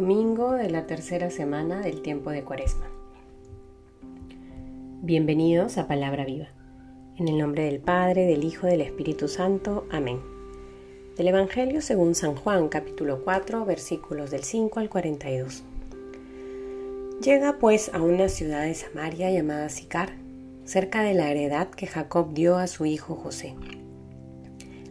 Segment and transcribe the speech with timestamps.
[0.00, 2.86] domingo de la tercera semana del tiempo de Cuaresma.
[5.02, 6.48] Bienvenidos a Palabra Viva.
[7.18, 9.86] En el nombre del Padre, del Hijo, del Espíritu Santo.
[9.90, 10.18] Amén.
[11.18, 15.64] Del Evangelio según San Juan, capítulo 4, versículos del 5 al 42.
[17.22, 20.14] Llega pues a una ciudad de Samaria llamada Sicar,
[20.64, 23.54] cerca de la heredad que Jacob dio a su hijo José.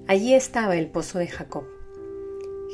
[0.05, 1.78] Allí estaba el pozo de Jacob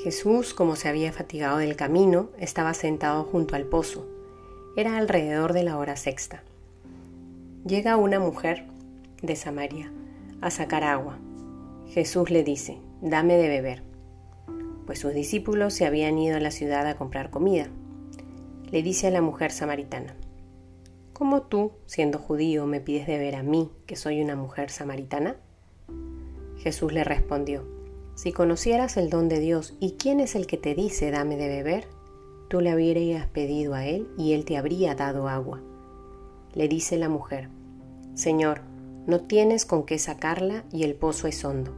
[0.04, 4.06] Jesús, como se había fatigado del camino, estaba sentado junto al pozo.
[4.76, 6.44] Era alrededor de la hora sexta.
[7.66, 8.66] Llega una mujer
[9.22, 9.92] de Samaria
[10.42, 11.18] a sacar agua.
[11.88, 13.84] Jesús le dice, dame de beber,
[14.86, 17.68] pues sus discípulos se habían ido a la ciudad a comprar comida.
[18.70, 20.16] Le dice a la mujer samaritana,
[21.14, 25.38] ¿cómo tú, siendo judío, me pides de beber a mí, que soy una mujer samaritana?
[26.58, 27.75] Jesús le respondió,
[28.16, 31.50] si conocieras el don de Dios y quién es el que te dice dame de
[31.50, 31.88] beber,
[32.48, 35.62] tú le habrías pedido a él y él te habría dado agua.
[36.54, 37.50] Le dice la mujer,
[38.14, 38.62] Señor,
[39.06, 41.74] no tienes con qué sacarla y el pozo es hondo.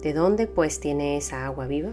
[0.00, 1.92] ¿De dónde pues tiene esa agua viva?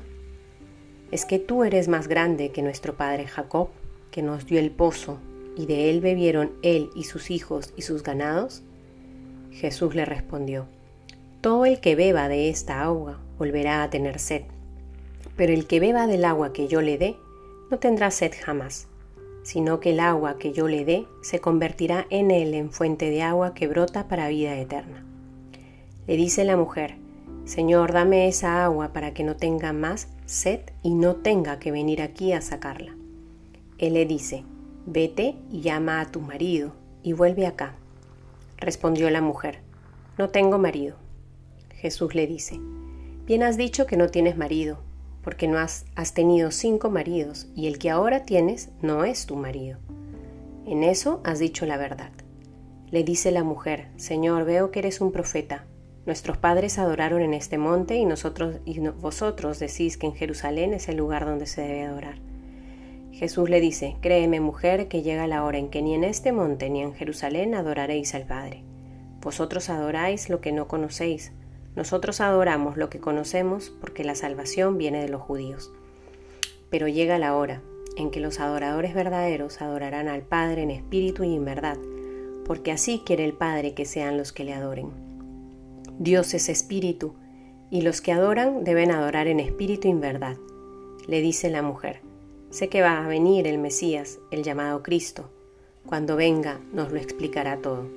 [1.09, 3.69] ¿Es que tú eres más grande que nuestro padre Jacob,
[4.11, 5.17] que nos dio el pozo,
[5.57, 8.61] y de él bebieron él y sus hijos y sus ganados?
[9.51, 10.67] Jesús le respondió,
[11.41, 14.43] Todo el que beba de esta agua volverá a tener sed.
[15.35, 17.17] Pero el que beba del agua que yo le dé,
[17.71, 18.87] no tendrá sed jamás,
[19.41, 23.23] sino que el agua que yo le dé se convertirá en él en fuente de
[23.23, 25.03] agua que brota para vida eterna.
[26.05, 26.97] Le dice la mujer,
[27.45, 32.03] Señor, dame esa agua para que no tenga más sed y no tenga que venir
[32.03, 32.95] aquí a sacarla.
[33.79, 34.43] Él le dice,
[34.85, 37.73] Vete y llama a tu marido y vuelve acá.
[38.57, 39.61] Respondió la mujer,
[40.19, 40.97] No tengo marido.
[41.71, 42.59] Jesús le dice,
[43.31, 44.79] Bien has dicho que no tienes marido,
[45.23, 49.79] porque no has, tenido cinco maridos, y el que ahora tienes no es tu marido.
[50.67, 52.11] En eso has dicho la verdad.
[52.89, 55.63] Le dice la mujer, Señor, veo que eres un profeta.
[56.05, 60.89] Nuestros padres adoraron en este monte y nosotros y vosotros decís que en Jerusalén es
[60.89, 62.15] el lugar donde se debe adorar.
[63.13, 66.69] Jesús le dice, Créeme, mujer, que llega la hora en que ni en este monte
[66.69, 68.65] ni en Jerusalén adoraréis al Padre.
[69.21, 71.31] Vosotros adoráis lo que no conocéis,
[71.75, 75.71] nosotros adoramos lo que conocemos porque la salvación viene de los judíos.
[76.69, 77.61] Pero llega la hora
[77.95, 81.77] en que los adoradores verdaderos adorarán al Padre en espíritu y en verdad,
[82.45, 84.89] porque así quiere el Padre que sean los que le adoren.
[85.99, 87.13] Dios es espíritu,
[87.69, 90.35] y los que adoran deben adorar en espíritu y en verdad.
[91.07, 92.01] Le dice la mujer,
[92.49, 95.29] sé que va a venir el Mesías, el llamado Cristo.
[95.85, 97.87] Cuando venga nos lo explicará todo.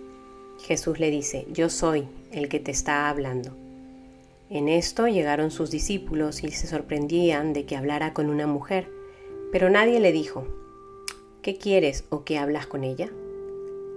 [0.63, 3.64] Jesús le dice, yo soy el que te está hablando.
[4.55, 8.89] En esto llegaron sus discípulos y se sorprendían de que hablara con una mujer,
[9.51, 10.47] pero nadie le dijo,
[11.43, 13.11] ¿qué quieres o qué hablas con ella?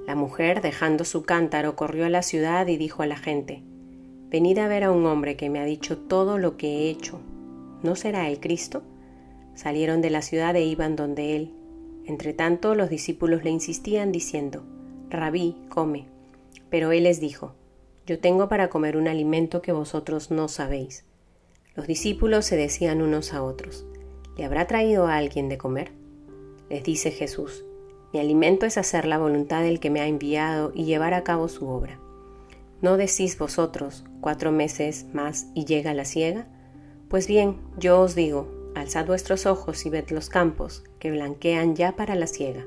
[0.08, 3.62] La mujer, dejando su cántaro, corrió a la ciudad y dijo a la gente,
[4.32, 7.20] Venid a ver a un hombre que me ha dicho todo lo que he hecho.
[7.84, 8.82] ¿No será el Cristo?
[9.54, 11.54] Salieron de la ciudad e iban donde él.
[12.04, 14.64] Entretanto los discípulos le insistían diciendo,
[15.12, 16.08] Rabí, come.
[16.72, 17.54] Pero él les dijo,
[18.08, 21.04] yo tengo para comer un alimento que vosotros no sabéis.
[21.76, 23.86] Los discípulos se decían unos a otros,
[24.38, 25.92] ¿le habrá traído a alguien de comer?
[26.70, 27.66] Les dice Jesús,
[28.14, 31.50] mi alimento es hacer la voluntad del que me ha enviado y llevar a cabo
[31.50, 32.00] su obra.
[32.82, 36.48] ¿No decís vosotros, cuatro meses más y llega la siega?
[37.10, 41.98] Pues bien, yo os digo, alzad vuestros ojos y ved los campos, que blanquean ya
[41.98, 42.66] para la siega.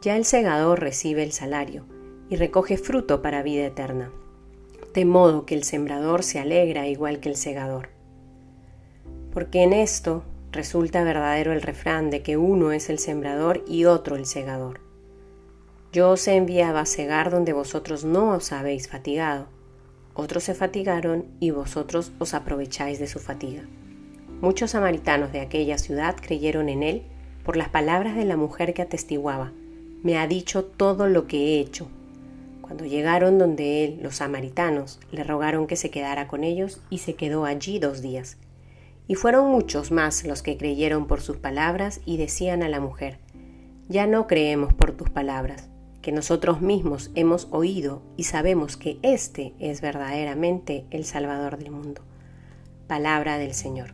[0.00, 1.84] Ya el segador recibe el salario,
[2.30, 4.10] y recoge fruto para vida eterna
[4.94, 7.90] de modo que el sembrador se alegra igual que el segador.
[9.32, 10.22] Porque en esto
[10.52, 14.80] resulta verdadero el refrán de que uno es el sembrador y otro el segador.
[15.92, 19.48] Yo os he enviado a segar donde vosotros no os habéis fatigado.
[20.14, 23.64] Otros se fatigaron y vosotros os aprovecháis de su fatiga.
[24.40, 27.02] Muchos samaritanos de aquella ciudad creyeron en él
[27.44, 29.52] por las palabras de la mujer que atestiguaba,
[30.04, 31.88] me ha dicho todo lo que he hecho.
[32.64, 37.12] Cuando llegaron donde él, los samaritanos le rogaron que se quedara con ellos y se
[37.12, 38.38] quedó allí dos días.
[39.06, 43.18] Y fueron muchos más los que creyeron por sus palabras y decían a la mujer,
[43.90, 45.68] Ya no creemos por tus palabras,
[46.00, 52.00] que nosotros mismos hemos oído y sabemos que éste es verdaderamente el Salvador del mundo.
[52.86, 53.92] Palabra del Señor.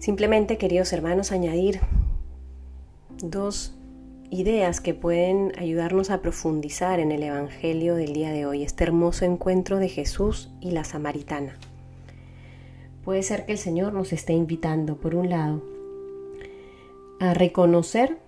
[0.00, 1.80] Simplemente, queridos hermanos, añadir
[3.22, 3.75] dos
[4.30, 9.24] ideas que pueden ayudarnos a profundizar en el Evangelio del día de hoy, este hermoso
[9.24, 11.56] encuentro de Jesús y la samaritana.
[13.04, 15.62] Puede ser que el Señor nos esté invitando, por un lado,
[17.20, 18.18] a reconocer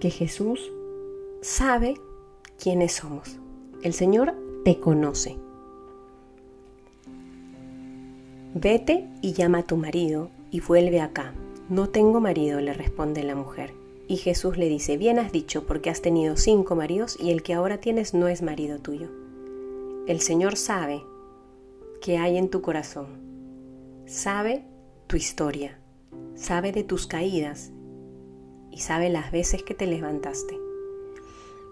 [0.00, 0.72] que Jesús
[1.40, 1.94] sabe
[2.60, 3.38] quiénes somos.
[3.82, 5.36] El Señor te conoce.
[8.54, 11.32] Vete y llama a tu marido y vuelve acá.
[11.68, 13.77] No tengo marido, le responde la mujer.
[14.10, 17.52] Y Jesús le dice, bien has dicho, porque has tenido cinco maridos y el que
[17.52, 19.10] ahora tienes no es marido tuyo.
[20.06, 21.04] El Señor sabe
[22.00, 23.06] qué hay en tu corazón,
[24.06, 24.64] sabe
[25.06, 25.78] tu historia,
[26.34, 27.70] sabe de tus caídas
[28.70, 30.58] y sabe las veces que te levantaste.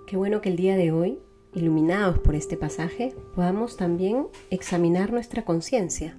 [0.06, 1.18] Qué bueno que el día de hoy,
[1.54, 6.18] iluminados por este pasaje, podamos también examinar nuestra conciencia,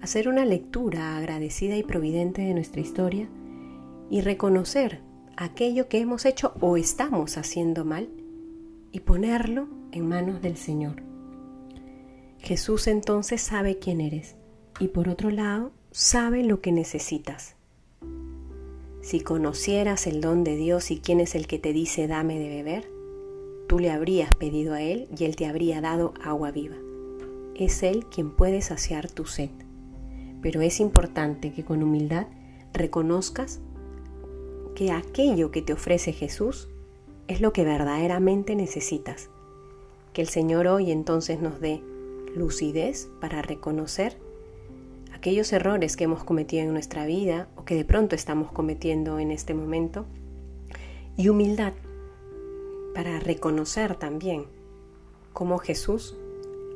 [0.00, 3.28] hacer una lectura agradecida y providente de nuestra historia
[4.08, 8.08] y reconocer aquello que hemos hecho o estamos haciendo mal
[8.90, 11.02] y ponerlo en manos del Señor.
[12.38, 14.36] Jesús entonces sabe quién eres
[14.80, 17.56] y por otro lado sabe lo que necesitas.
[19.00, 22.48] Si conocieras el don de Dios y quién es el que te dice dame de
[22.48, 22.90] beber,
[23.68, 26.76] tú le habrías pedido a Él y Él te habría dado agua viva.
[27.54, 29.50] Es Él quien puede saciar tu sed.
[30.40, 32.26] Pero es importante que con humildad
[32.72, 33.60] reconozcas
[34.74, 36.68] que aquello que te ofrece Jesús
[37.28, 39.30] es lo que verdaderamente necesitas.
[40.12, 41.82] Que el Señor hoy entonces nos dé
[42.34, 44.16] lucidez para reconocer
[45.14, 49.30] aquellos errores que hemos cometido en nuestra vida o que de pronto estamos cometiendo en
[49.30, 50.06] este momento
[51.16, 51.74] y humildad
[52.94, 54.46] para reconocer también
[55.32, 56.16] cómo Jesús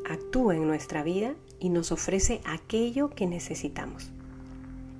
[0.08, 4.12] actúa en nuestra vida y nos ofrece aquello que necesitamos.